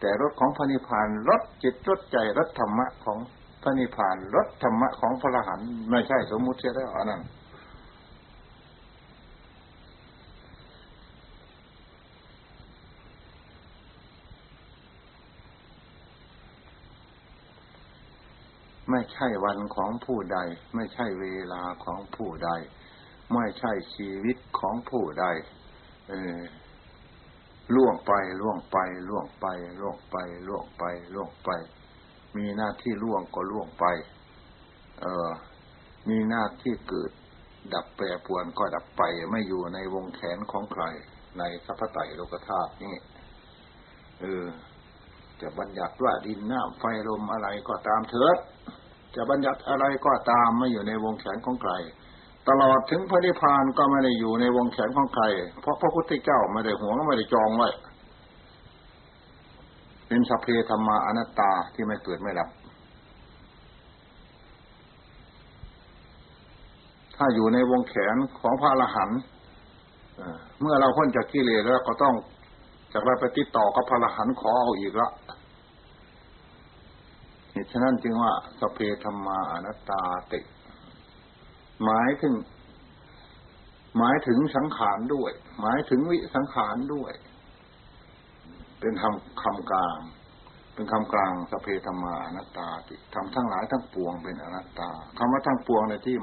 [0.00, 3.18] แต่รถของพระนิพพานรถจิตรถใจรถธรรมะของ
[3.62, 7.22] พระนิพพานรถธรรมะของพระอรหันต์ไม่ใช่สมมุติเสียแล้วอันนั้น
[18.90, 20.38] ไม่ใช่วันของผู้ใด
[20.74, 22.50] ไม่ใช่เวลาของผู้ใด
[23.34, 25.26] ไม่ใช่ชีวิตของผู้ใด
[26.08, 26.38] เออ
[27.74, 28.76] ล่วงไปล่วงไป
[29.08, 29.46] ล่วงไป
[29.80, 30.16] ล่วงไป
[30.48, 30.84] ล่วงไป
[31.14, 31.50] ล่วงไป
[32.36, 33.84] มีหน้าที่ล่วงก็ล่วงไป
[35.00, 35.30] เออ
[36.08, 37.10] มีหน้าที่เกิด
[37.74, 40.84] ดับแปรปวนก็ดับไป ไม่อยู่ในวงแขนของใคร
[41.38, 42.96] ในสัพพไตโลกธาตุนี่
[44.20, 44.46] เออ
[45.40, 48.36] จะบัญญัติว่าดินน้ำไฟลมอะไรก็ตามเถิด
[49.14, 51.72] จะบัญญัติอะไรก็ตามไม่อยู่ในวงแขนของใคร
[52.48, 55.24] ตลอดถึงพระนิพพานก็ไม่ได้อยู่ในวงแขนของใคร
[55.60, 57.68] เพราะพระพุทธเจ้าไม่ได้หวงไม่ได้จองไว้
[60.08, 62.48] เป็นสัพเพธรรมาอนัตตาที่ไม่เกิดไม่ดับ
[67.16, 69.20] ถ้าอยู่ในวงแขนของพระอรหันต์
[70.60, 72.14] เมื่อเราพ้นจากกิเลสแล้วก็ต้อง
[72.92, 75.10] จากไปติดต่อกับพระอรหันต์ขอเอาอีกละ
[77.52, 80.00] เหตุฉะนั้นจึงว่าสเพธรรมาอนัตตา
[80.32, 80.40] ติ
[81.84, 82.34] หมายถึง
[83.98, 87.12] หมายถึงสังขารด้วย หมายถึงวิสังขารด้วย
[88.80, 89.98] เป็นคำคำกลาง
[90.74, 96.16] เป็นคำกลางสเพธรรมาอนัตตาติทำทั้งหลายทั้งปวงเป็นอนัตตาคำว่าทั้งปวงในที่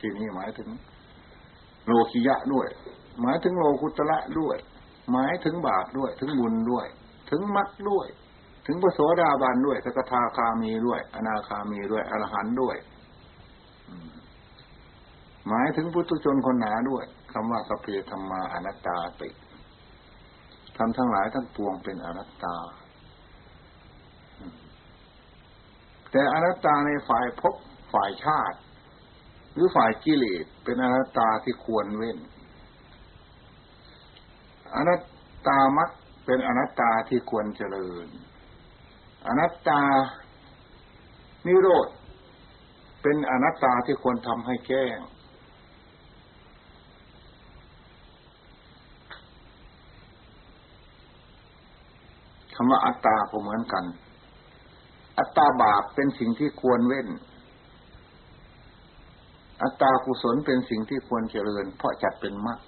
[0.00, 0.68] ที่นี้หมายถึง
[1.86, 2.68] โลคิยะด้วย
[3.20, 4.56] หมายถึงโลกุตละด้วย
[5.12, 6.86] หมายถึงบาปด้วย ถึงบุญด้วย
[7.30, 8.06] ถึงมรรคด้วย
[8.66, 12.76] ถึงพระโสดาบันด้วยสกทาคามีด้วย อนาคามีด้วยอรหันด้วย
[15.48, 19.28] หมายถึงพุทุชนคนหนาด้วยคำว่าสเพธรรมาอนัตตาติ
[20.76, 22.56] ทำทั้งหลายทั้งปวงเป็นอนัตตา
[26.10, 27.54] แต่อนัตตาในฝ่ายภพ
[27.92, 28.58] ฝ่ายชาติ
[29.52, 32.18] หรือฝ่ายกิเลสเป็นอนัตตาที่ควรเว้น
[34.74, 35.02] อนัต
[35.46, 35.90] ตามัก
[36.26, 38.08] เป็นอนัตตาที่ควรเจริญ
[39.26, 39.80] อนัตตา
[41.46, 41.88] นิโรธ
[43.02, 44.98] เป็นอนัตตาที่ควรทำให้แก้ง
[52.54, 53.84] คำว่าอัตตาก็เหมือนกัน
[55.18, 57.08] อัตตาบาปเป็นสิ่งที่ควรเว้น
[59.62, 62.58] อัตตากุศลเป็นสิ่งที่ควรเจริญ เพราะจัดเป็นมรรค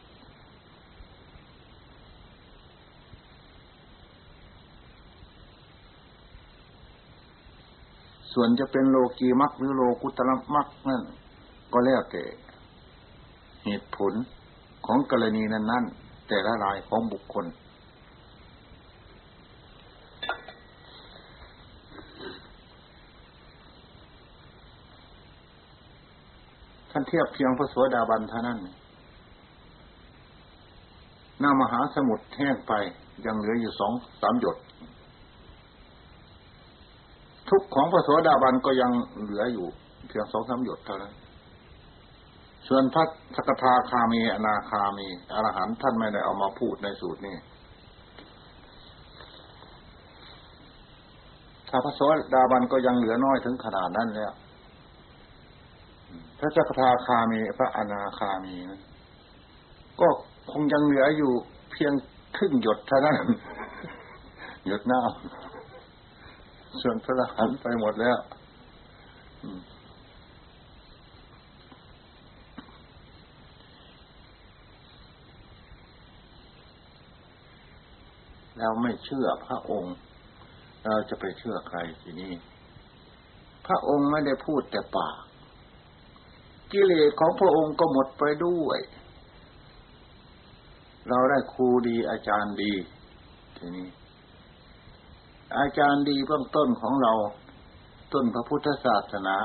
[8.32, 11.02] ส่วนจะเป็นโลกีมักหรือโลกุตละมักนั่น
[11.72, 12.24] ก็แล้วแต่
[13.64, 14.12] เหตุผล
[14.86, 17.46] ของกรณีนั้น ๆ แต่ละรายของบุคคล
[26.96, 28.58] ท่านเทียบเพียงพระสวสดาบันเท่านั้น
[31.40, 32.72] หน้ามหาสมุทรแห้งไป
[33.26, 33.92] ยังเหลืออยู่สอง
[34.22, 34.56] สามหยด
[37.48, 38.90] ทุกของพระโสดาบันก็ยัง
[39.22, 39.66] เหลืออยู่
[40.08, 41.12] เพียงสองสามหยดเท่านั้น
[42.68, 43.04] ส่วนพระ
[43.36, 47.36] สกทาคามีอนาคามีอรหันท่านไม่ได้เอามาพูดในสูตรนี้
[51.68, 52.00] ถ้าพระโส
[52.34, 54.34] ดาบันก็ยังเหลือน้อยถึงขนาดนั้นแล้ว
[56.38, 58.80] พระสกทาคามีพระอนาคามีนะ
[60.00, 60.08] ก็
[60.50, 61.32] คงยังเหลืออยู่
[61.72, 61.92] เพียง
[62.36, 63.16] ครึ่งหยดเท่านั้น
[64.66, 68.18] หยดน้ำส่วนพระหันไปหมดแล้ว
[78.58, 79.94] เราไม่เชื่อพระองค์
[80.84, 82.32] เราจะไปเชื่อใครทีนี้
[83.66, 85.25] พระองค์ไม่ได้พูดแต่ปาก
[86.72, 88.78] กิเลสของพระองค์ก็หมดไปด้วย
[91.08, 92.72] เราได้ครูดีอาจารย์ดี
[93.56, 93.88] ทีนี้
[95.58, 97.12] อาจารย์ดีเบื้องต้นของเรา
[98.12, 99.36] ต้นพระพุทธศาสนา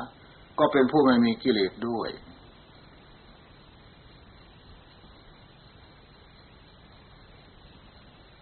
[0.60, 2.10] ก็เป็นผู้ไม่มีกิเลสด้วย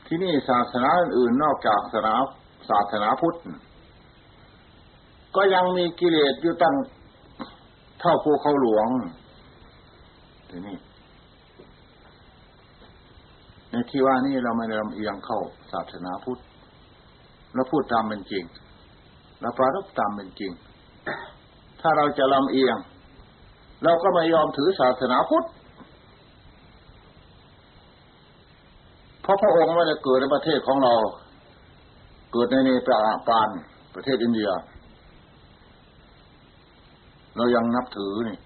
[0.05, 2.13] ที่นี่ศาสนาอื่นนอกจากศาสนา
[2.69, 3.35] ศาสนาพุทธ
[5.35, 6.75] ก็ยังมีกิเลสอยู่ตั้ง
[7.99, 8.87] เท่าภูเขาหลวง
[10.49, 10.77] ทีนี้
[13.71, 15.39] ในที่ว่านี่เราไม่ได้ลำเอียงเข้า
[15.71, 16.41] ศาสนาพุทธ
[17.53, 18.43] เราพูดตามเป็นจริง
[19.41, 20.51] เราปรารบตามเป็นจริง
[21.81, 22.77] ถ้าเราจะลำเอียง
[23.83, 25.45] เราก็ไม่ยอมถือศาสนาพุทธ
[29.21, 30.93] เพราะพระองค์ไม่ได้เกิดในประเทศของเรา
[32.31, 33.49] เกิดในเนปาลการ
[33.95, 34.49] ประเทศอินเดีย
[37.35, 38.37] เรายังนับถือนี่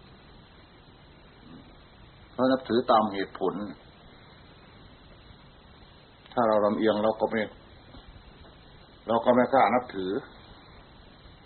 [2.36, 3.54] เรานับถือตามเหตุผล
[6.34, 7.42] ถ้าเราลำเอียงเราก็ไม่
[9.08, 10.12] เราก็ไม่กล้านับถือ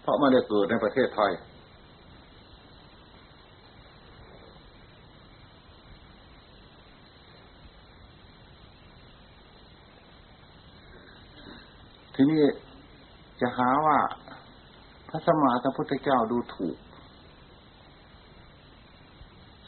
[0.02, 1.32] เพราะไม่ได้เกิดในประเทศไทย
[12.16, 12.44] ทีนี้
[13.42, 13.98] จะหาว่า
[15.10, 16.78] พระสมมาสัมพุทธเจ้าดูถูก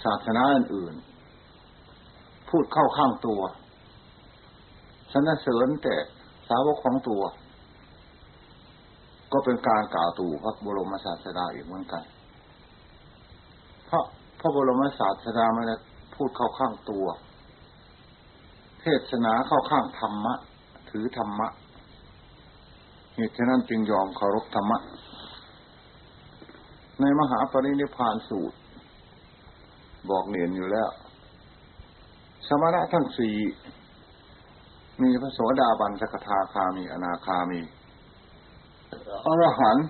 [0.04, 3.42] ศาสนาอื่นๆ พูดเข้าข้างตัว
[5.12, 5.96] สนเสริญแต่
[6.50, 7.24] สาวกของตัว
[9.32, 12.04] ก็เป็นการกล่าวตู่พระบรมศาสดาอีกเหมือนกัน
[13.86, 14.04] เพราะ
[14.40, 15.76] พระบรมศาสดาไม่ได้
[16.16, 17.06] พูดเข้าข้างตัว
[18.82, 20.34] เทศนาเข้าข้างธรรมะ
[20.90, 21.48] ถือธรรมะ
[23.16, 24.80] เหตุฉะนั้นจึงยอมเคารพธรรมะ
[27.02, 28.58] ในมหาปรินิพานสูตร
[30.10, 30.90] บอกเนียนอยู่แล้ว
[32.48, 33.36] สมณะทั้งสี่
[35.02, 37.62] มีพระโสดาบันสกทาคามีอนาคามี
[39.26, 39.88] อรหันต์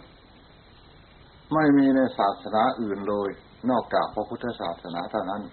[1.53, 3.29] ไม่มีในศาสนาอื่นเลย
[3.69, 5.43] นอกจากพระพุทธศาสนาเท่านั้น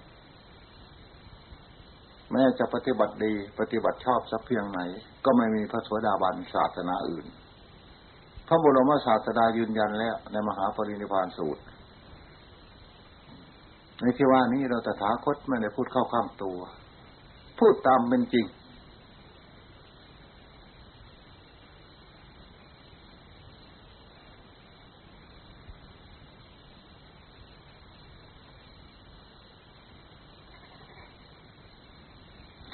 [2.32, 4.81] แม้จะปฏิบัติดีปฏิบัติชอบสักเพียงไหน
[5.25, 7.26] ก็ไม่มีพระโสดาบันศาสนาอื่น
[8.49, 11.62] พระบรมศาสดายืนยันแล้วในมหาปรินิพานสูตร
[14.00, 16.58] ในที่ว่านี้เราตถาคตไม่ได้พูดเข้าข้างตัว
[17.58, 18.46] พูดตามเป็นจริง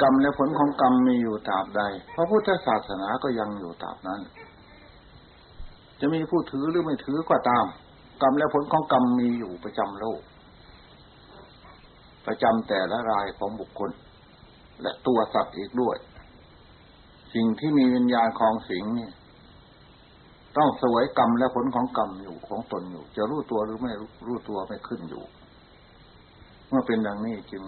[0.03, 1.83] กรรมและผลของกรรมมีอยู่ตราบใด
[2.15, 4.21] พระพุทธศาสนาก็ยังอยู่ตราบนั้น
[6.01, 7.67] จะมีผู้ถือหรือไม่ถือก็ตาม
[8.23, 10.21] กรรมและผลของกรรมมีอยู่ประจำโลก
[12.27, 13.91] ประจำแต่ละรายของบุคคล
[14.83, 15.97] และตัวสัตว์อีกด้วย
[17.35, 19.11] สิ่งที่มีวิญญาณคลองสิงนี่
[20.57, 23.93] ต้องสวยกรรมและผลของกรรมอยู่ของตนอยู่ จะรู้ตัวหรือไม่
[24.27, 25.23] รู้ตัวไม่ขึ้นอยู่
[26.69, 27.63] เมื่อเป็นดังนี้จึง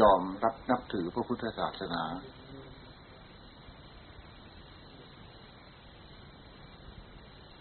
[0.00, 2.02] ยอมรับนับถือพระพุทธศาสนา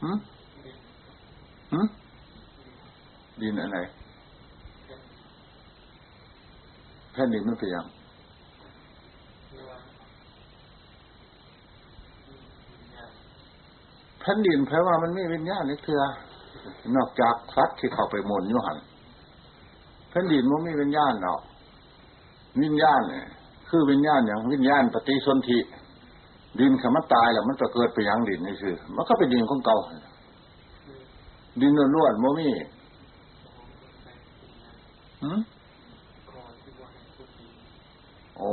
[0.01, 0.17] หืม
[1.71, 1.87] หืม
[3.41, 3.79] ดินอะไร
[7.13, 7.85] แผ่นดินมันเป็นยัง
[14.19, 15.97] แผ่นดินแปลว่ามันไม่วิญญาณนี่คือ
[16.95, 18.77] นอกจากสัตว์ที่เข้าไปมนยุหัน
[20.09, 21.41] แผ่นดินมันไม่วิญญาณหรอก
[22.61, 23.27] วิญญาณเนี่ย
[23.69, 25.59] คือวิญญาณอย่างวิญญาณปฏิสนธิ
[26.59, 29.77] ดินคำว่าตายแล้วมันจะเกิดไปยังดินนี่คือมันก็เป็นดินของเก่า
[31.61, 32.53] ดินล้วนๆโมมี่
[38.37, 38.51] โอ้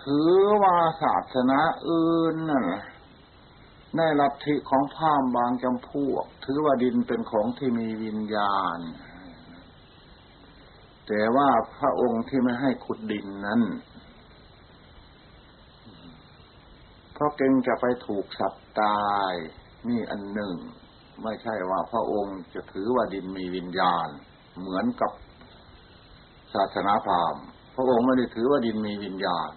[0.00, 1.58] ถือว่าศาสนา
[1.88, 2.66] อื่นน่ะ
[3.96, 8.78] ในลัทธิของพามบางจำพวก ถือว่าดินเป็นของที่มีวิญญาณ
[11.06, 11.48] แต่ว่า
[11.78, 13.60] พระองค์ที่ไม่ให้ขุดดินนั้น
[17.12, 19.32] เพราะเก่งจะไปถูกสัตว์ตาย
[19.88, 20.54] นี่อันหนึ่ง
[21.22, 24.08] ไม่ใช่ว่าพระองค์จะถือว่าดินมีวิญญาณ
[24.58, 25.12] เหมือนกับ
[26.54, 29.50] ศาสนาพราหมณ์พระองค์ไม่ได้ถือว่าดินมีวิญญาณ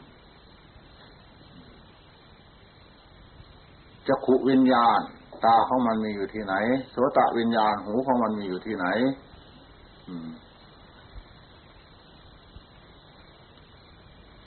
[4.08, 5.00] จะขุวิญญาณ
[5.46, 6.54] ตาของมันมีอยู่ที่ไหน
[6.92, 8.86] โสตะวิญญาณหูของมันมีอยู่ที่ไหน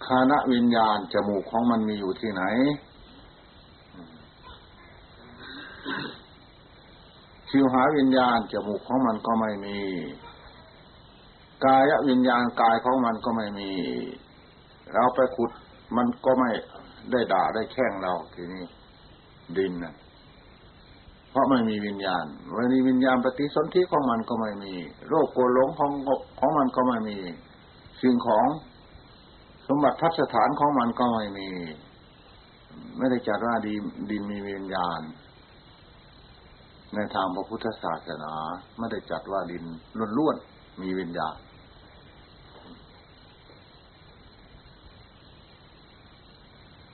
[0.06, 2.42] คานะวิญญาณจมูกของมันมีอยู่ที่ไหน
[7.48, 9.78] ชิวหาวิญญาณจมูกของมันก็ไม่มี
[11.64, 13.70] กายวิญญาณกายของมันก็ไม่มี
[14.92, 15.50] เราไปขุด
[15.96, 16.50] มันก็ไม่
[17.10, 18.64] ได้ด่าได้แช่งเราทีนี้
[19.58, 19.94] ดินนะ
[21.30, 22.24] เพราะไม่มีวิญญาณ
[22.54, 24.74] วันนี้วิญญาณปฏิสนธิของมันก็ไม่มี
[25.08, 25.92] โรคโกหลงของ
[26.38, 27.18] ของมันก็ไม่มี
[28.02, 28.46] สิ่งของ
[29.68, 31.48] สมบัติทัศฐานของมันก็ไม่มี
[32.98, 35.00] ไม่ได้จัดว่าดินดินมีวิญญาณ
[36.94, 38.32] ในทางพระพุทธศาสนา
[38.78, 39.64] ไม่ได้จัดว่าดิน
[40.18, 41.36] ล้วนๆมีวิญญาณ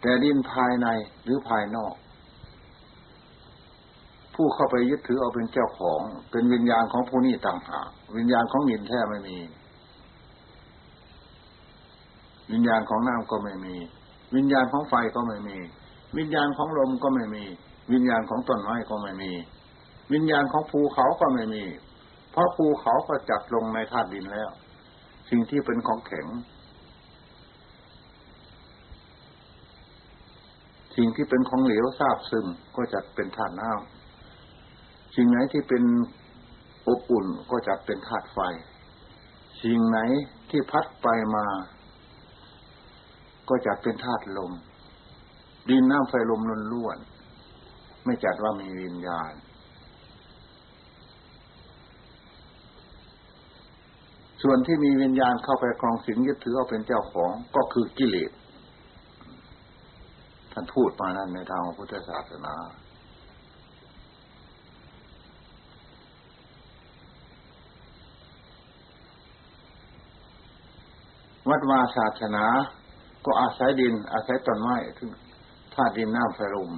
[0.01, 0.87] แต่ดินภายใน
[1.25, 1.95] หรือภายนอก
[4.43, 9.39] ผู้เข้าไปยึดถือเอาเป็นเจ้าของ เป็นวิญญาณของผู้นี้ต่างหากวิญญาณของดินแท้ไม่มี
[12.53, 13.75] วิญญาณของน้ำก็ไม่มี
[14.35, 15.57] วิญญาณของไฟก็ไม่มี
[16.19, 17.45] วิญญาณของลมก็ไม่มี
[17.93, 19.33] วิญญาณของต้นไม้ก็ไม่มี
[20.13, 21.65] วิญญาณของภูเขาก็ไม่มี
[22.33, 24.51] เพราะภูเขาก็จัดลงในธาตุดินแล้ว
[25.31, 26.27] สิ่งที่เป็นของแข็ง
[30.97, 34.00] สิ่งที่เป็นของเหลวทราบซึมก็จัดเป็นธาตุน้ำ
[35.17, 35.83] สิ่งไหนที่เป็น
[36.89, 38.39] อบอุ่นก็จัดเป็นธาตุไฟ
[39.63, 39.99] สิ่งไหน
[40.51, 41.47] ที่พัดไปมา
[43.49, 44.53] ก็จัดเป็นธาตุลม
[45.69, 49.33] ดินน้ำไฟลมล้วนๆไม่จัดว่ามีวิญญาณ
[54.43, 58.31] ส่วนที่มีวิญญาณเข้าไปครองสิงยึดถือเอาเป็นเจ้าของก็คือกิเลส
[60.53, 62.55] ท่านพูดมานั่นในทางพุทธศาสนา
[71.51, 72.45] วัดวาศาสนา
[73.25, 75.11] ก็อาศัยดิน อาศัยต้นไม้ถึง
[75.75, 76.71] ธาตุดินน้ำไฟลม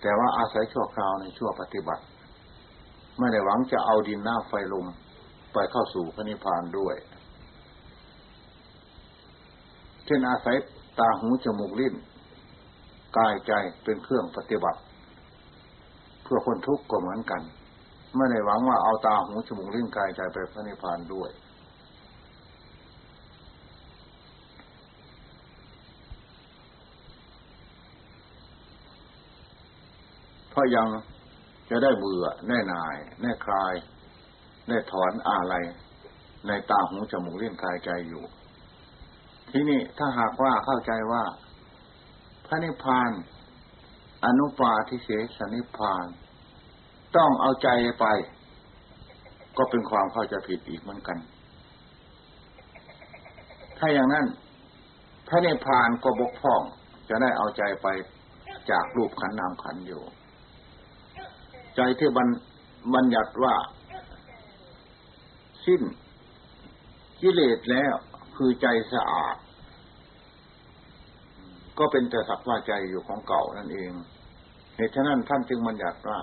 [0.00, 2.04] แต่ว่าอาศัยชั่วคราวในชั่วปฏิบัติ
[3.18, 4.86] ไม่ได้หวังจะเอาดินน้ำไฟลม
[5.52, 6.96] ไปเข้าสู่พระนิพพานด้วย
[10.04, 10.56] เช่นอาศัย
[10.98, 11.94] ตาหูจมูกลิ้น
[13.16, 13.52] กายใจ
[13.84, 14.80] เป็นเครื่องปฏิบัติ
[16.22, 17.42] เพื่อคนทุกข์ก็เหมือนกัน
[18.16, 21.30] ไม่ได้หวังว่าเอาตาหูจมูกลิ้นกายใจไปพระนิพพานด้วย
[30.50, 30.88] เพราะยัง
[31.70, 33.74] จะได้เบื่อแน่นาย แน่คลาย
[34.68, 35.54] แน่ถอนอะไร
[36.46, 38.24] ในตาหูจมูกเลี้ยงกายใจอยู่
[39.50, 41.24] ที่นี่ถ้าหากว่าเข้าใจว่า
[42.46, 43.10] พระนิพพาน
[44.24, 46.06] อนุปาทิเสสนิพพาน
[47.16, 47.68] ต้องเอาใจ
[48.00, 48.06] ไป
[49.56, 51.18] ก็เป็นความเข้าใจผิดอีกเหมือนกัน
[53.78, 54.26] ถ้าอย่างนั้น
[55.26, 56.62] พระนิพพานก็บกพร่อง
[57.08, 57.86] จะได้เอาใจไป
[58.70, 60.02] จากรูปขันนามขันอยู่
[61.76, 62.28] ใจที่บัญ
[62.94, 63.54] บัญญัติว่า
[65.66, 65.82] สิ้น
[67.20, 67.94] กิเลสแล้ว
[68.36, 69.36] คือใจสะอาด
[71.78, 73.90] ก็เป็นแต่สักว่าใจอยู่ของเก่านั่นเอง
[74.76, 76.18] เหตุฉะนั้นท่านจึงบัญญัติว่า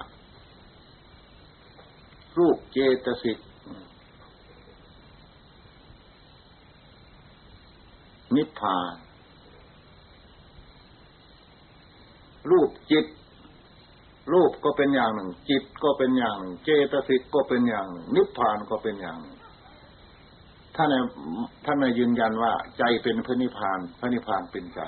[2.37, 3.39] รูปเจตสิก
[8.35, 8.93] นิพพาน
[12.51, 13.05] รูปจิต
[14.33, 19.37] รูปก็เป็นอย่างหนึ่ง จิตก็เป็นอย่างหนึ่ง เจตสิกก็เป็นอย่างหนึ่ง นิพพานก็เป็นอย่างหนึ่ง
[20.75, 20.89] ท่าน
[21.65, 24.81] ท่านยืนยันว่าใจเป็นพระนิพพาน พระนิพพานเป็นใจ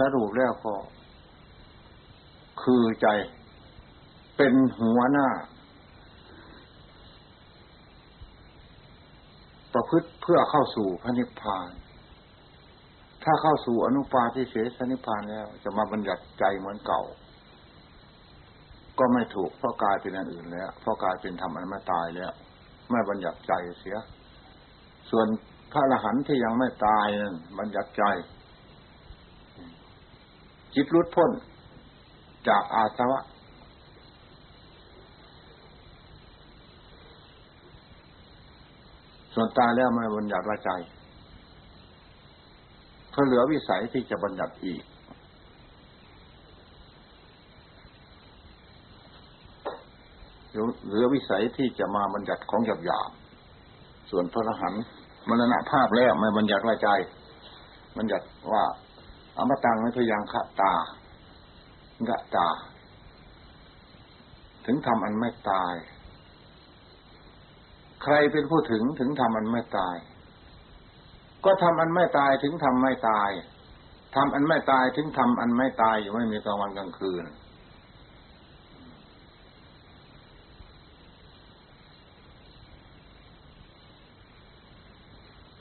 [0.00, 0.74] สรุปแล้วก็
[2.62, 3.08] คือใจ
[4.36, 5.28] เป็นหัวหน้า
[9.74, 11.68] ประพฤติเพื่อเข้าสู่พระนิพพาน
[13.24, 17.02] ถ้าเข้าสู่อนุปาทิเสสนิพพานแล้ว จะมาบัญญัติใจเหมือนเก่า
[18.98, 22.32] ก็ไม่ถูกเพราะกายเป็นอันอื่นแล้วเพราะกายเป็นธรรมอันไม่ตายแล้ว
[22.90, 23.96] ไม่บัญญัติใจเสีย
[25.10, 25.26] ส่วน
[25.72, 28.04] พระอรหันต์ที่ยังไม่ตายนั้นบัญญัติใจ
[30.74, 31.30] จิตรุดพ้น
[32.48, 33.20] จากอาสวะ
[39.34, 40.70] ส่วนตายแล้วไม่บัญญัติว่าใจ
[43.12, 44.82] เขาเหลือวิสัยที่จะบัญญัติอีก
[50.86, 53.10] เหลือวิสัยที่จะมาบัญญัติของหยาบหยาบ
[54.10, 54.82] ส่วนพระอรหันต์
[55.28, 56.88] มรณภาพแล้วไม่บัญญัติว่าใจ
[57.96, 58.64] บัญญัติว่า
[59.40, 60.74] อมตังไม่พยังขะตา
[62.08, 62.48] กะตา
[64.66, 65.74] ถึงทำอันไม่ตาย
[68.02, 69.96] ใครเป็นผู้ถึงถึงทำอันไม่ตาย
[71.44, 73.30] ก็ทำอันไม่ตายถึงทำไม่ตาย
[74.14, 77.24] ทำอันไม่ตายถึงทำอันไม่ตายอยู่ไม่มีกลางวันกลางคืน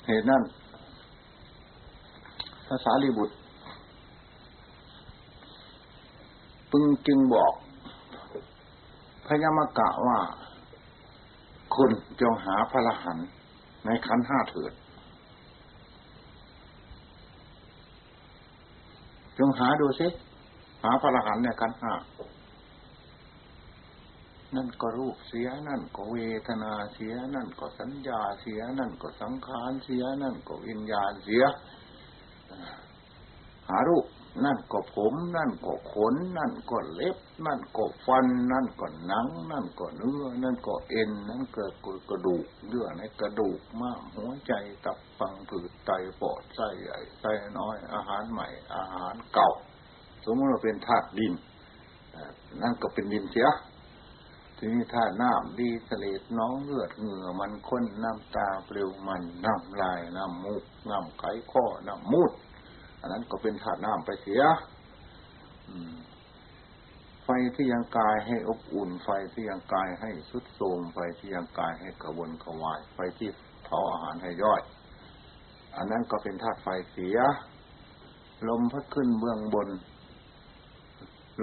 [0.07, 0.43] เหตุนั้น
[2.67, 3.35] ภาษาลีบุตร
[6.71, 7.53] ปึงจึงบอก
[9.25, 10.19] พยามกะว่า
[11.75, 13.17] คุณจงหาพระรหัน
[13.85, 14.73] ในขันห้าเถิด
[19.37, 20.07] จงหาดูสิ
[20.83, 21.93] หาพระรหันต์เนี่ยกันห้า
[24.55, 31.43] นั่นก็รูปเสียนั่นก็เวทนาเสีย นั่นก็สัญญาเสีย นั่นก็สังขารเสีย นั่นก็วิญญาณเสีย
[33.69, 34.05] หารูป
[34.45, 41.63] นั่นก็ผม นั่นก็ขน นั่นก็เล็บ นั่นก็ฟัน นั่นก็หนัง นั่นก็เนื้อ นั่นก็เอ็น นั่นก็
[42.09, 44.53] กระดูกเยื่อในกระดูกม้ามหัวใจ
[44.85, 45.91] ตับฟังผืดไต
[46.21, 49.49] ปอดไส้ใหญ่ไส้น้อย อาหารใหม่ อาหารเก่า
[50.23, 51.33] สมมติเราเป็นธาตุดิน
[52.61, 53.49] นั่นก็เป็นดินเสีย
[54.57, 62.31] ทีนี้ธาตุน้ำดีเสลดน้องเลือดเหงื่อมันข้นน้ำตาเปลวมันน้ำลายน้ำมูกน้ำไขข้อน้ำมูด
[63.01, 64.41] อันนั้นก็เป็นธาตุน้ำไปเสีย
[67.23, 73.29] ไฟที่ยังกายให้อบอุ่น ไฟที่ยังกายให้สุดโทมไฟที่ยังกายให้กระวนกระวาย ไฟที่
[73.63, 74.61] เผาอาหารให้ย่อย
[75.75, 77.17] อันนั้นก็เป็นธาตุไฟเสีย
[78.49, 79.69] ลมพัดขึ้นเบื้องบน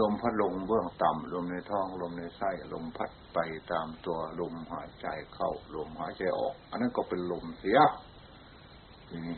[0.01, 3.39] ลมพัดลงเบื้องต่ำลมในท้องลมในไส้ลมพัดไป
[3.73, 7.79] ตามตัวลมหายใจเข้า ลมหายใจออก อันนั้นก็เป็นลมเสีย
[9.09, 9.37] ทีนี้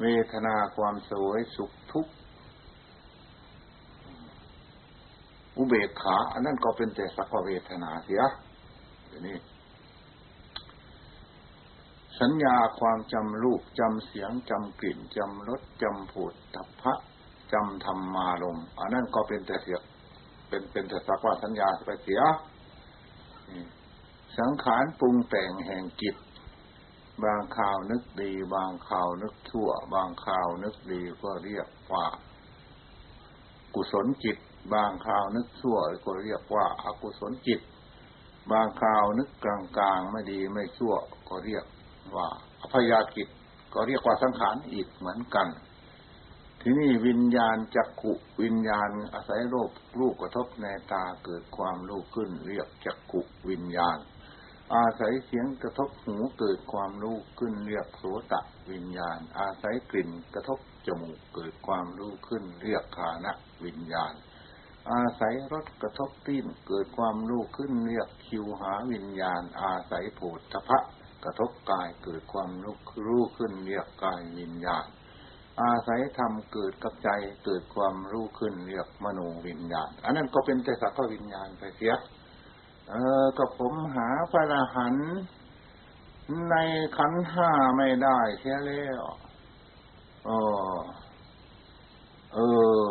[0.00, 2.12] เวทนาความสวยสุขทุกข์
[5.56, 8.22] อุเบกขา อันนั้นก็เป็นแต่สักวเวทนาเสีย
[9.08, 9.38] อย่างนี้
[12.20, 16.94] สัญญาความจำรูปจำเสียงจำกลิ่นจำรสจำผูดทัพพะ
[17.52, 19.78] จำธรรมารมอันนั้นก็เป็นแต่เสีย
[20.48, 22.20] เป็นเป็นแต่สักว่าสัญญาไปเสีย
[24.38, 26.16] สังขารปรุงแต่งแห่งจิต
[27.24, 32.06] บางข่าวนึกดี บางข่าวนึกชั่ว บางข่าวนึกดีก็เรียกว่า
[33.74, 34.36] กุศลจิต
[34.74, 37.60] บางข่าวนึกชั่วก็เรียกว่าอากุศลจิต
[38.52, 40.94] บางข่าวนึกกลางกลางไม่ดีไม่ชั่ว
[41.28, 41.64] ก็เรียก
[42.16, 42.28] ว่า
[42.60, 43.28] อภยากิจ
[43.74, 45.48] ก็เรียกว่าสังขารอีกเหมือนกัน
[46.60, 48.12] ที่นี่วิญญาณจักขุ
[48.42, 53.98] วิญญาณอาศัยโลกรูปกระทบในตาเกิดความรู้ขึ้น เรียกจักขุวิญญาณ
[54.74, 63.32] อาศัยเสียงกระทบหูเกิดความรู้ขึ้นเรียกโสตะวิญญาณ อาศัยกลิ่นกระทบจมูกเกิดความรู้ขึ้นเรียกคานะ
[63.64, 64.12] วิญญาณ
[64.92, 70.78] อาศัยรสกระทบตีนเกิดความรู้ขึ้นเรียกคิวหาวิญญาณ อาศัยโผฏฐพะ
[71.24, 74.86] กระทบกายเกิดความรู้รู้ขึ้นเรียกกายวิญญาณ
[75.62, 77.10] อาศัยธรรมเกิดกับใจ
[77.44, 81.92] เกิดความรู้ขึ้นเรียกมโนวิญญาณ อันนั้นก็เป็นแต่สักวิญญาณไปเสีย
[82.90, 85.10] เออก็ผมหาพระอรหันต์
[86.50, 86.56] ใน
[86.96, 89.02] ขันห้าไม่ได้แค่แล้ว
[90.26, 90.30] เอ
[90.76, 90.78] อ
[92.34, 92.38] เอ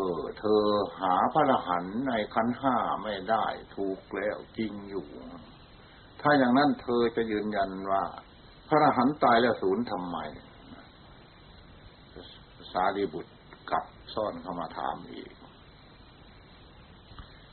[0.03, 0.07] อ
[0.39, 0.63] เธอ
[0.99, 5.07] หาพระอรหันต์ในขันห้าไม่ได้ ถูกแล้วจริงอยู่
[6.21, 8.03] ถ้าอย่างนั้นเธอจะยืนยันว่า
[8.67, 10.17] พระอรหันต์ตายแล้วศูนย์ทำไม
[12.71, 13.33] สารีบุตร
[13.69, 15.31] กลับซ่อนเข้ามาถามอีก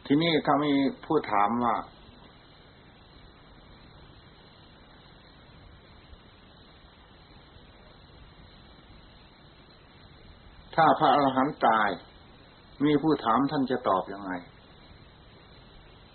[0.06, 0.72] ทีนี้ถ้ามี
[1.04, 1.74] ผู้ถามว่า
[10.76, 11.90] ถ้าพระอรหันต์ตาย
[12.84, 14.32] มีผู้ถามท่านจะตอบยังไง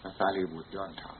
[0.02, 1.20] พระสารีบุตรย้อนถาม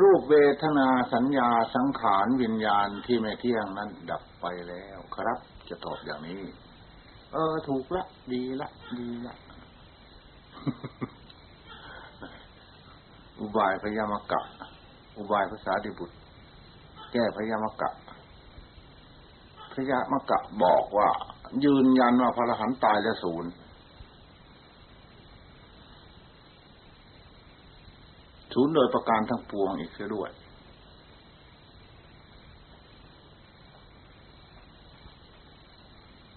[0.00, 6.42] รูปเวทนาสัญญาสังขารวิญญาณที่ไม่เที่ยงนั้นดับไปแล้วครับ จะตอบอย่างนี้
[7.32, 9.36] เออ ถูกละ ดีละดีละ
[13.40, 14.40] อุบายพยามกะ
[15.18, 16.16] อุบายภาษาดิบุตร
[17.12, 17.90] แก้พยามกะ
[19.74, 19.98] พระยะ
[20.30, 21.08] กะบอกว่า
[21.64, 23.50] ยืนยันว่าพระอรหันต์ตายแล้วศูนย์
[28.54, 30.30] ศูนย์โดยประการทั้งปวงอีกเสียด้วย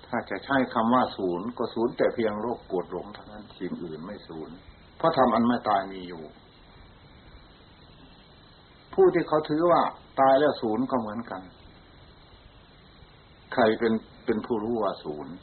[0.05, 4.55] ถ้าจะใช้คำว่าศูนย์ก็ศูนย์แต่เพียงโรคปวดหลงเท่านั้นสิ่งอื่นไม่ศูนย์
[4.97, 6.23] เพราะทำอันไม่ตายมีอยู่
[8.93, 9.81] ผู้ที่เขาถือว่า
[10.19, 11.41] ตายแล้วศูนย์ก็เหมือนกัน
[13.53, 13.93] ใครเป็น
[14.25, 15.33] เป็นผู้รู้ว่าศูนย์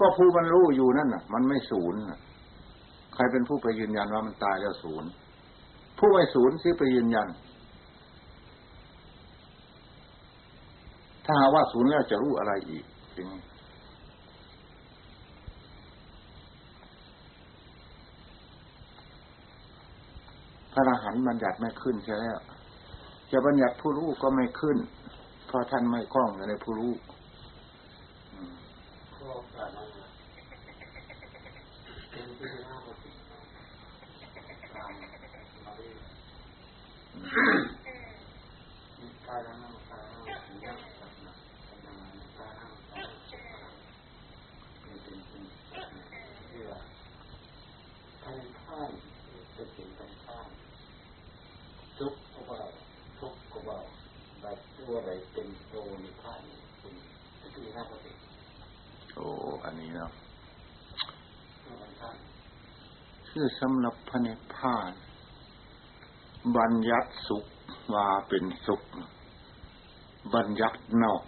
[0.00, 2.00] ก็ผู้มันรู้อยู่นั่นน่ะ มันไม่ศูนย์
[3.14, 5.08] ใครเป็นผู้ไปยืนยันว่ามันตายแล้วศูนย์
[5.98, 7.28] ผู้ไม่ศูนย์ซิไปยืนยัน
[11.26, 12.84] ถ้าว่าศูนย์แล้วจะรู้อะไรอีก
[13.16, 13.28] จริง
[20.72, 22.38] พระอรหันต์บัญญัติไม่ขึ้นใช่แล้ว
[23.32, 24.76] จะบัญญัติผู้รู้ก็ไม่ขึ้น
[25.48, 26.92] เพราะท่านไม่คล้องในผู้รู้
[63.40, 64.92] คือสำหรับพระนิพพาน
[66.56, 67.44] บัญญัติสุข
[67.94, 68.82] ว่าเป็นสุข
[70.34, 71.22] บัญญัตินอก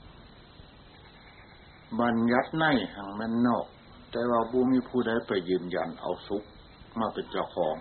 [2.01, 3.67] บัญญัติในหังมันนอก
[4.11, 6.45] แต่ว่าบูมีผู้ใดไปยืนยันเอาสุข
[6.99, 7.77] มาเป็นเจ้าของ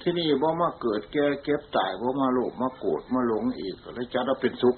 [0.00, 4.76] ที่นี่บ่มาเกิดแก่เก็บตายบ่มาโลภมาโกรธมาหลงอีกแล้วจัดว่าเป็นสุข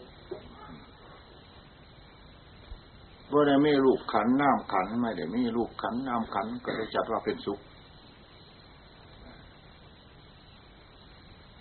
[3.40, 7.60] บ่ได้มีรูปขันน้ำขันไม่ได้มีรูปขันน้ำขันก็เลยจัดว่าเป็นสุข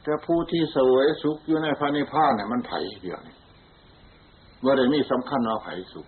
[0.04, 3.36] แต่ผู้ที่สวยสุขอยู่ในพระนิพพานเนี่ยมันไผ่เดียวนี่
[4.64, 6.08] บ่ได้มีสำคัญว่าไผ่สุข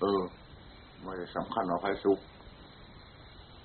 [0.00, 0.22] เออ
[1.02, 2.18] ไม่ได้สำคัญว่าไผ่สุข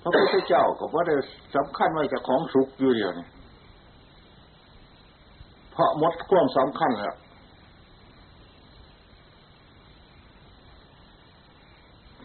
[0.02, 1.14] พระพุทธเจ้าก็ว่าได้
[1.56, 3.39] สำคัญว่าจะของสุขอยู่เดียวนี่เพ
[5.80, 7.14] ราะมดกว้างสำคัญแล้ว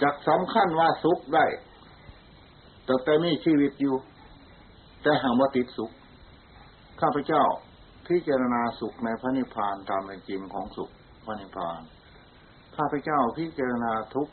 [0.02, 1.46] จากสำคัญว่าสุขได้
[2.86, 3.96] แต่แต่มีชีวิตอยู่
[5.02, 5.92] แต่ห่างว่าติดสุข
[7.02, 7.44] ข้าพเจ้า
[8.08, 10.92] พิจารณาสุขในพระนิพพานตามเป็นจริงของสุข
[11.26, 11.82] พระนิพพาน
[12.78, 14.30] ข้าพเจ้าพิจารณาทุก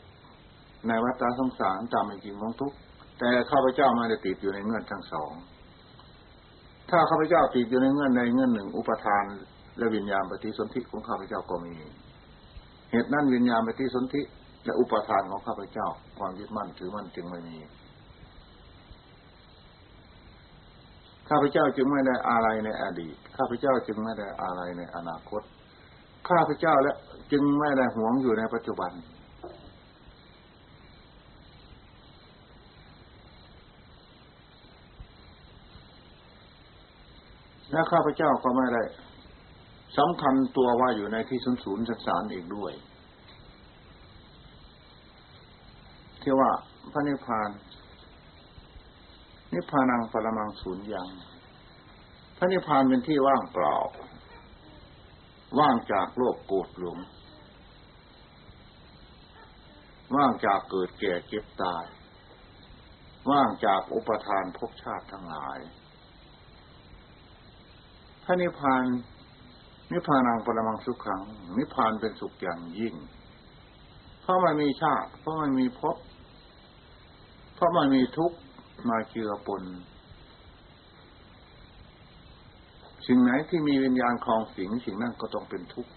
[0.87, 2.73] ในวัฏสงสารตามเป็นจริงของทุก
[3.19, 5.31] แต่ข้าพเจ้าไม่ได้ติดอยู่ในเงื่อนทั้งสอง
[6.89, 9.23] ถ้าข้าพเจ้าติดอยู่ในเงื่อนใดเงื่อนหนึ่ง อุปทาน
[9.77, 11.73] และวิญญาณปฏิสนธิของข้าพเจ้าก็มี
[12.91, 14.21] เหตุนั้นวิญญาณปฏิสนธิ
[14.65, 15.87] และอุปทานของข้าพเจ้า
[16.19, 17.55] ความยึดมั่นถือมั่นจึงไม่มี
[21.29, 25.41] ข้าพเจ้าจึงไม่ได้อะไรในอดีต ข้าพเจ้าจึงไม่ได้อะไรในอนาคต
[26.29, 26.95] ข้าพเจ้าและ
[27.31, 28.91] จึงไม่ได้หวงอยู่ในปัจจุบัน
[37.73, 38.83] และข้าพเจ้าก็ไม่ได้
[39.97, 42.73] สำคัญตัวว่าอยู่ในที่ศูนย์ศูนย์สังสารอีกด้วย
[46.21, 46.51] ที่ว่า
[46.91, 47.49] พระนิพพาน
[49.53, 51.09] นิพพานังปรมังศูนย์ยัง
[52.37, 53.75] พระนิพพานเป็นที่ว่างเปล่า
[55.59, 56.97] ว่างจากโลกโกรธหลง
[60.15, 61.85] ว่างจากเกิดแก่เจ็บตาย
[63.31, 65.59] ว่างจากอุปทานภพชาติทั้งหลาย
[68.25, 68.83] พระนิพพาน
[69.91, 71.21] นิพพานังปรมังสุขขัง
[71.57, 72.95] นิพพานเป็นสุขอย่างยิ่ง
[74.21, 75.97] เพราะมันมีชาติ เพราะมันมีภพ
[77.55, 78.37] เพราะมันมีทุกข์
[78.89, 79.63] มาเจือปน
[83.07, 85.91] สิ่งไหนที่มีวิญญาณคลองสิงสิ่งนั้นก็ต้องเป็นทุกข์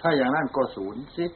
[0.00, 1.26] ถ้าอย่างนั้นก็ศูนย์สิ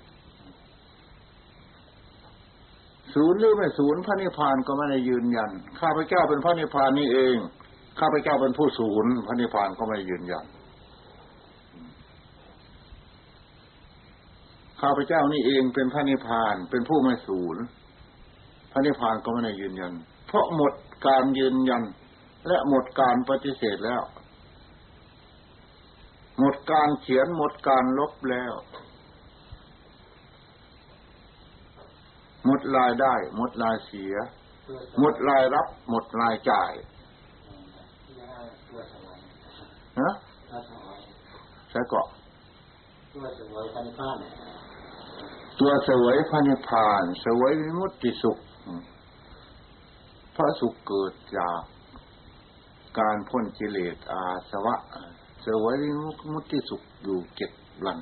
[3.15, 5.51] ศูนย์หรือไม่ศูนย์พระนิพพานก็ไม่ได้ยืนยัน
[5.81, 7.37] ข้าพเจ้าเป็นพระนิพพานนี่เอง
[8.01, 10.47] ข้าพเจ้าเป็นผู้ศูนย์พระนิพพานก็ไม่ยืนยัน
[14.81, 17.63] ข้าพเจ้านี่เองเป็นพระนิพพานเป็นผู้ไม่ศูนย์
[18.73, 19.93] พระนิพพานก็ไม่ได้ยืนยัน
[20.27, 20.73] เพราะหมด
[21.07, 21.83] การยืนยัน
[22.49, 24.03] และหมดการปฏิเสธแล้ว
[26.39, 28.53] หมดการเขียนหมดการลบแล้ว
[32.47, 34.15] หมดรายได้ หมดรายเสีย
[34.99, 36.73] หมดรายรับ หมดรายจ่าย
[40.01, 40.11] ฮะ
[41.71, 42.03] ใช่ก็
[43.15, 44.17] ตัวเสวยพันิพาน
[45.61, 48.39] ตัวเสวยพันิพานเสวยวิมุตติสุข
[50.37, 51.61] พระสุขเกิดจาก
[52.99, 54.75] การพ้นกิเลสอาสวะ
[55.43, 55.91] เสวยวิ
[56.33, 57.51] มุตติสุขอยู่เจ็ด
[57.85, 57.99] วัน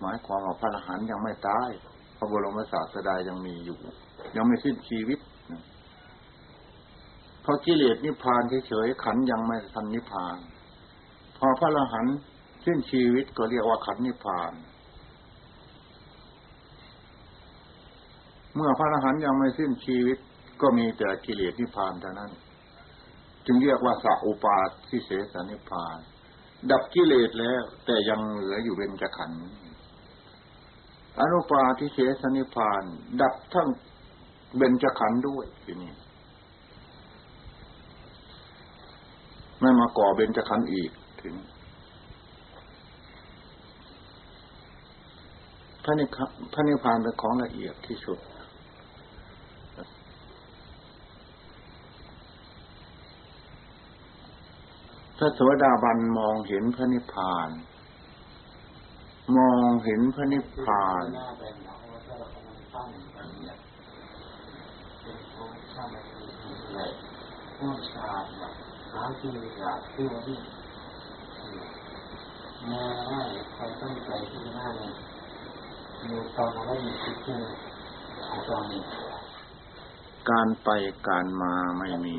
[0.00, 1.70] หมายความว่าพระอรหันต์ยังไม่ตาย
[2.16, 3.78] พระบรมศาสดายังมีอยู่
[4.36, 5.18] ยังไม่สิ้นชีวิต
[7.42, 10.38] เพราะกิเลสนิพพานเฉยๆขันยังไม่ทันนิพพาน
[11.36, 12.16] พอพระอรหันต์
[12.64, 14.52] สิ้นชีวิตก็เรียกว่าขันนิพพาน
[18.54, 20.18] เมื่อพระอรหันต์ยังไม่สิ้นชีวิต
[20.60, 22.30] ก็มีแต่กิเลสนิพพานเท่านั้น
[23.46, 24.58] จึงเรียกว่าสัอุปา
[24.88, 25.98] ทิเสสนิพพาน
[26.70, 29.40] ดับกิเลสแล้ว แต่ยังเหลืออยู่เป็นจะขันธ์
[31.18, 32.82] อนุปาทิเสสนิพาน
[33.20, 33.68] ดับทั้ง
[34.56, 35.92] เบญจขันธ์ด้วยทีนี้
[39.60, 40.90] ไม่มาก่อเบญจขันธ์อีก
[41.22, 41.34] ถึง
[45.84, 46.04] พระนิ
[46.52, 48.18] พระนิพพานเป็นของละเอียดที่สุด
[55.18, 57.48] ถ้าสวดาบันมองเห็นพระนิพพาน
[59.36, 61.04] มองเห็นพระนิพพาน
[65.74, 65.84] ถ้า
[66.74, 66.80] ไร
[67.58, 68.24] ต้องการ
[68.92, 70.38] หาที่อยากที่ว่าที่
[72.66, 73.20] แม้ว่า
[73.54, 74.92] ใครต้องใจที่หน้าเนี่ย
[76.06, 77.36] มีตอนอะไรมีคิดที่
[78.30, 78.68] อาจารย์
[80.30, 80.68] การไป
[81.08, 82.14] การมาไม่มี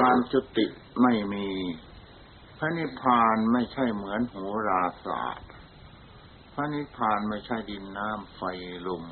[0.00, 0.66] การจุติ
[1.02, 1.46] ไม่มี
[2.58, 4.36] พระนิพพานไม่ใช่เหมือนโห
[4.68, 5.50] ราศาสตร์
[6.54, 8.42] พระนิพพานไม่ใช่ดินน้ำไฟ
[8.86, 9.04] ลม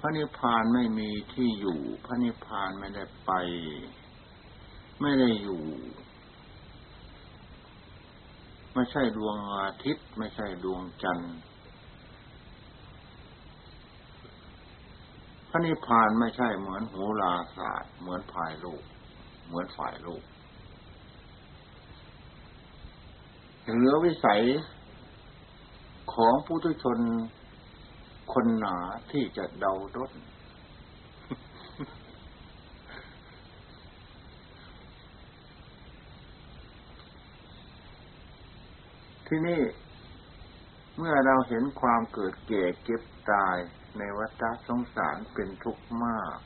[0.00, 3.32] พระนิพพานไม่มีที่อยู่ พระนิพพานไม่ได้ไป
[5.00, 5.64] ไม่ได้อยู่
[8.74, 11.36] ไม่ใช่ดวงอาทิตย์ ไม่ใช่ดวงจันทร์
[15.50, 18.82] พระนิพพานไม่ใช่เหมือนโหราศาสตร์ เหมือนฝ่ายโลก
[19.46, 20.22] เหมือนฝ่ายโลก
[23.74, 24.42] เหลือวิสัย
[26.14, 26.98] ของผู้ทุชน
[28.32, 28.76] คนหนา
[29.10, 30.12] ที่จะเดาด้น
[39.26, 39.62] ที่นี่
[40.96, 43.56] เมื่อเราเห็นความเกิดแก่เก็บตาย
[43.98, 46.38] ในวัฏสงสารเป็นทุกข์มาก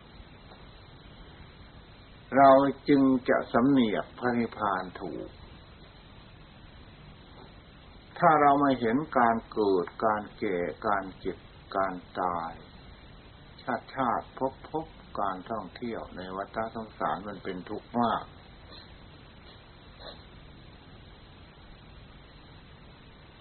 [2.37, 2.51] เรา
[2.89, 5.29] จึงจะสำเนียกพระนิพพานถูก
[8.19, 11.39] ถ้าเราไม่เห็นการเกิด การแก่ การเจ็บ
[11.77, 12.53] การตาย
[13.63, 14.87] ชาติชาติพบพบ
[15.21, 18.25] การท่องเที่ยวในวัฏสงสารมันเป็นทุกข์มาก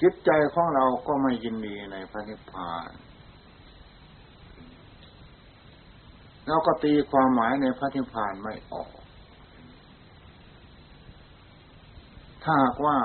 [0.02, 2.90] จิตใจของเราก็ไม่ยินดีในพระนิพพาน
[6.48, 8.92] เราก็ตีความหมายในพระนิพพานไม่ออก
[12.44, 12.54] ถ้า
[12.86, 12.98] ว่า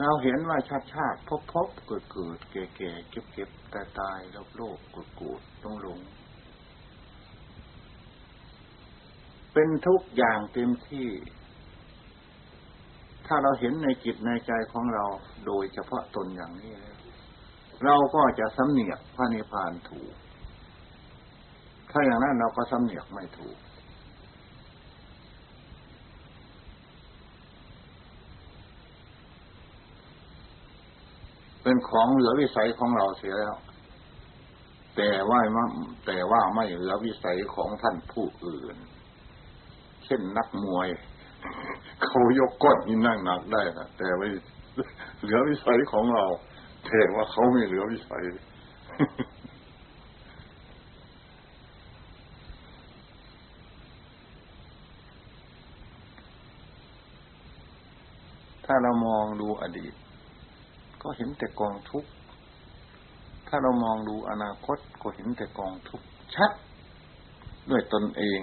[0.00, 6.00] เราเห็นว่าชาติชาติพบพบเกิดเกิดแก่แก่เก็บเก็บตายตายโลกโลกกดกูดต้องหลง
[9.52, 11.08] เป็นทุกอย่างเต็มที่
[13.26, 15.04] ถ้าเราเห็นในจิตในใจของเรา
[15.46, 16.96] โดยเฉพาะตนอย่างนี้แล้ว
[17.84, 20.14] เราก็จะสำเนียกพระนิพพานถูก
[21.90, 23.58] ถ้าอย่างนั้นเราก็สำเนียกไม่ถูก
[31.70, 33.54] เป็นของเหลือวิสัยของเราเสียแล้ว
[34.96, 35.40] แต่ว่า
[36.06, 38.76] แต่ว่าไม่เหลือวิสัยของท่านผู้อื่น
[40.04, 40.88] เช่นนักมวย
[42.04, 44.28] เขายกก้นนี่นั่งหนักได้นะแต่ไม่
[45.22, 46.26] เหลือวิสัยของเรา
[46.86, 48.22] แต่ว่าเขาไม่เหลือวิสัย
[58.64, 59.94] ถ้าเรามองดูอดีต
[61.02, 62.10] ก็เห็นแต่กองทุกข์
[63.48, 66.50] ถ้าเรามองดูอนาคตก็เห็นแต่กองทุกข์ชัด
[67.70, 68.40] ด้วยตนเอง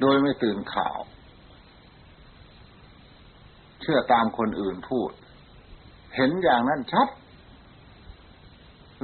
[0.00, 0.98] โดยไม่ตื่นข่าว
[3.80, 5.10] เชื่อตามคนอื่นพูด
[6.16, 7.08] เห็นอย่างนั้นชัด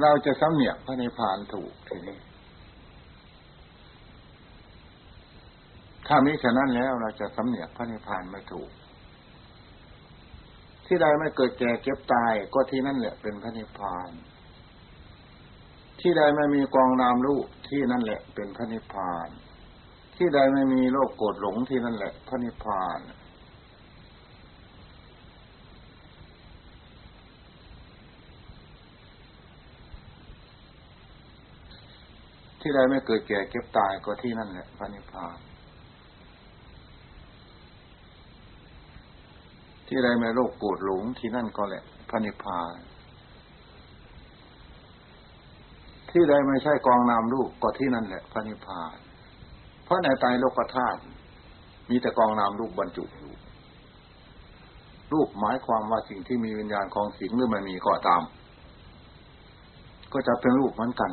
[0.01, 2.17] เราจะสำเนียกพระนิพพานถูกทีนี้
[6.07, 8.69] ถ้ามิฉะนั้นแล้วเราจะสำเนียกพระนิพพานไม่ถูก
[10.85, 14.11] ที่ใดไม่เกิดแก่เก็บตายก็ที่นั่นแหละเป็นพระนิพพาน
[16.01, 19.29] ที่ใดไม่มีกองนามรูปที่นั่นแหละเป็นพระนิพพาน
[20.17, 22.99] ที่ใดไม่มีโลกโกรธหลงที่นั่นแหละพระนิพพาน
[32.61, 35.37] ที่ใดไม่เกิดแก่เก็บตายก็ที่นั่นแหละพระนิพพาน
[39.93, 42.73] ที่ใดไม่โลกโกรธหลงที่นั่นก็แหละพระนิพพาน
[46.09, 48.95] ที่ใดไม่ใช่กองนามรูปก็ที่นั่นแหละพระนิพพาน
[49.85, 50.99] เพราะในใจโลกธาตุ
[51.89, 53.33] มีแต่กองนามรูปบรรจุอยู่
[55.13, 58.21] รูปหมายความว่าสิ่งที่มีวิญญาณของสิ่งหรือไม่มีก็ตาม
[60.13, 61.11] ก็จะเป็นรูปเหมือนกัน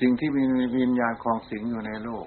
[0.00, 0.42] สิ่งที่มี
[0.76, 2.26] วิญญาณคลองสิงอยู่ในโลก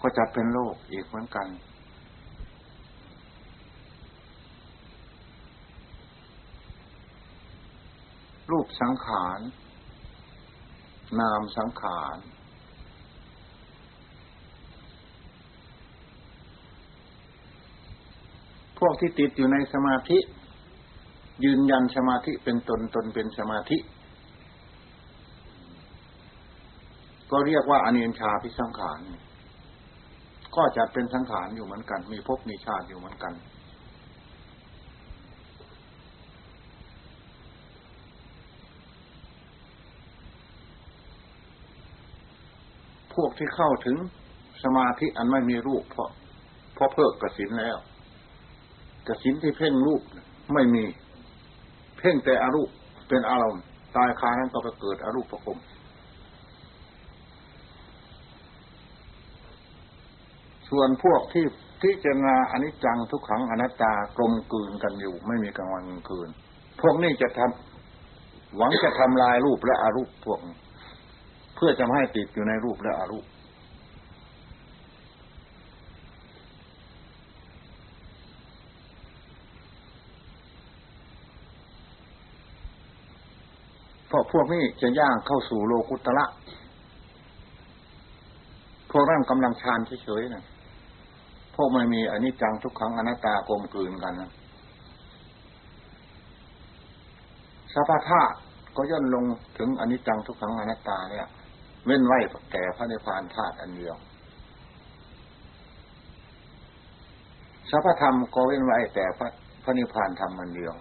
[0.00, 1.48] ก็จะเป็นโลกอีกเหมือนกัน
[8.50, 9.40] รูปสังขาร
[11.20, 12.16] นามสังขาร
[18.78, 20.18] พวกที่ติดอยู่ในสมาธิ
[21.44, 23.78] ยืนยันสมาธิเป็นตนตนเป็นสมาธิ
[27.30, 29.00] ก็เรียกว่าอเนียนชาพิสังขาร
[30.56, 33.32] ก็จะเป็นสังขารอยู่เหมือนกัน มีภพมีชาติอยู่เหมือนกัน
[43.14, 43.96] พวกที่เข้าถึง
[44.62, 46.10] สมาธิอันไม่มีรูป เพราะ
[46.74, 47.76] เพราะเพิกกสินแล้ว
[49.08, 50.02] กสินที่เพ่งรูป
[50.54, 50.84] ไม่มี
[52.06, 52.70] พ่งแต่อรูป
[53.08, 53.62] เป็นอารมณ์
[53.96, 55.58] ตายคานั้นก็ไปเกิดอรูปประคม
[60.68, 61.44] ส่วนพวกที่
[61.82, 66.28] พิจารณาอนิจจังทุกขังอนัตตากลมกลืนกันอยู่ ไม่มีกลางวันกลางคืน
[66.80, 70.40] พวกนี้จะทำหวังจะทำลายรูปและอารูปพวก
[71.56, 73.24] เพื่อจะไม่ให้ติดอยู่ในรูปและอารูป
[84.32, 86.26] พวกนี้จะย่างเข้าสู่โลกุตละ
[88.90, 90.44] พวกนั้นกำลังชานเฉยๆนะ
[91.54, 94.30] พวกไม่มีอนิจจังทุกขังอนัตตากลมกลืนกันนะ
[97.72, 98.22] สัพพะ
[98.76, 99.24] ก็ย่นลง
[99.58, 101.26] ถึงอนิจจังทุกขังอนัตตาเนี่ย
[101.86, 102.18] เว้นไว้
[102.52, 103.96] แก่พระนิพพานธาตุอันเดียว
[107.70, 109.28] สัพพธรรมก็เว้นไว้แต่พระ
[109.64, 110.74] พระนิพพานธรรมอันเดียว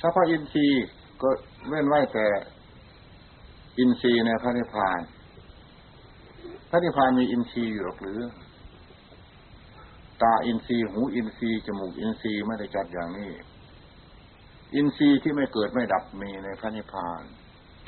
[0.00, 0.86] สัพพอินทรีย์
[1.22, 1.28] ก็
[1.68, 2.26] เว้นไว้แต่
[3.78, 5.00] อินทรีย์ในพระนิพพาน
[6.70, 8.20] พระนิพพานมีอินทรีย์อยู่หรือ
[10.22, 13.30] ตาอินทรีย์หูอินทรีย์จมูกอินทรีย์ไม่ได้จัดอย่างนี้
[14.74, 17.22] อินทรีย์ที่ไม่เกิดไม่ดับมีในพระนิพพาน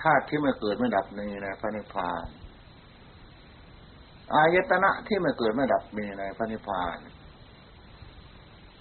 [0.02, 2.26] ธาตุที่ไม่เกิดไม่ดับมีในพระนิพพาน
[4.34, 6.96] อายตนะที่ไม่เกิดไม่ดับมีในพระนิพพาน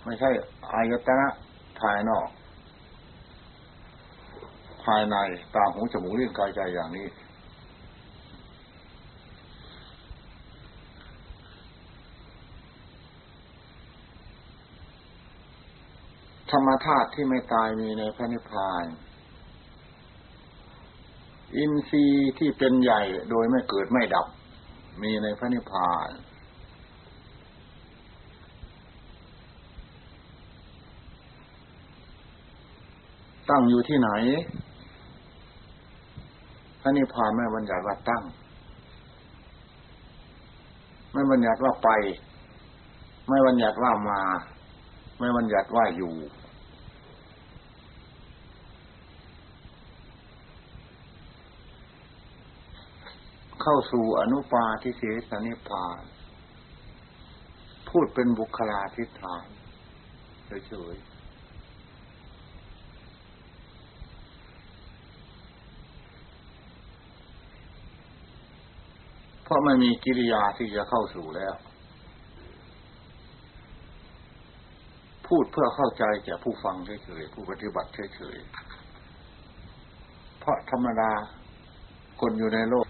[0.04, 0.30] ไม่ใช่
[0.74, 1.28] อายตนะ
[1.80, 2.28] ภายนอก
[4.88, 5.16] ภายใน
[5.56, 7.08] ตาหูจมูกลิ้นกายใจอย่างนี้
[16.52, 18.86] ธรรมธาตุที่ไม่ตายมีในพระนิพพาน
[21.56, 24.28] อินทรีย์ที่เป็นใหญ่โดยไม่เกิดไม่ดับ
[25.02, 26.10] มีในพระนิพพาน
[33.50, 34.10] ตั้งอยู่ที่ไหน
[36.88, 38.24] ระนิพพานไม่บัญญัติว่าตั้ง
[41.14, 41.90] ไม่บัญญัติว่าไป
[43.28, 44.22] ไม่บัญญัติว่ามา
[45.20, 46.16] ไม่บัญญัติว่าอยู่
[53.62, 56.02] เข้าสู่อนุปาทิเสสนิพพาน
[57.90, 59.46] พูดเป็นบุคลาธิฐาน
[60.68, 61.17] เฉยๆ
[69.48, 71.54] เพราะไม่มีกิริยาที่จะเข้าสู่แล้ว
[75.28, 81.12] พูดเพื่อเข้าใจแก่ผู้ฟังเฉยๆผู้ปฏิบัติเฉยๆเพราะธรรมดา
[82.22, 82.88] คนอยู่ในโลก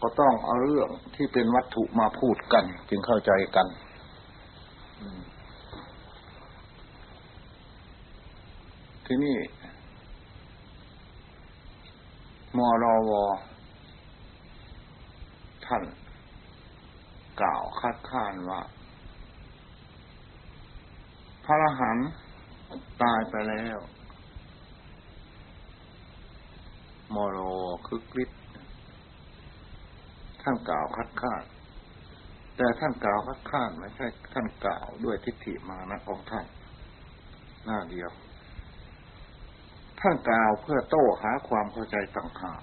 [0.00, 3.66] ก็ต้องเอาเรื่องที่เป็นวัตถุมาพูดกัน จึงเข้าใจกัน
[9.06, 9.36] ที่นี่
[12.56, 13.24] มอรอวอ
[15.66, 15.84] ท่าน
[17.40, 18.60] กล่าวคัดค้านว่า
[21.44, 22.08] พระรหันต์
[23.02, 23.78] ตายไปแล้ว
[27.14, 27.38] มโร
[27.86, 28.40] คึกฤทธิ์
[30.42, 31.42] ท่านกล่าวคัดค้าน
[32.56, 36.46] แต่ท่านกล่าวคัดค้านไม่ใช่ ท่านกล่าวด้วยทิฏฐิมานะของท่าน
[37.64, 38.10] หน้าเดียว
[40.00, 42.62] ท่านกล่าวเพื่อโต้หาความเข้าใจต่างหาก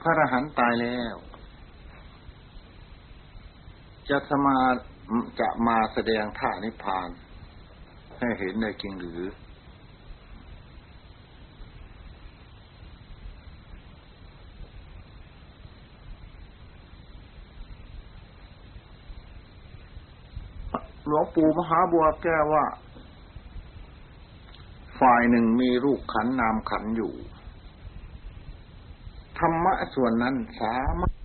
[0.00, 1.16] พระอรหันต์ตายแล้ว
[4.08, 4.56] จะสมา
[5.40, 7.08] จะมาแสดงท่านิพพาน
[8.18, 9.22] ให้เห็นได้จริงหรือ
[21.06, 22.64] หลวงปู่มหาบัวแก้ว่า
[25.00, 27.12] ฝ่ายหนึ่งมีรูปขันนามขันอยู่
[29.40, 31.17] ธรรมะส่วนนั้นสามารถ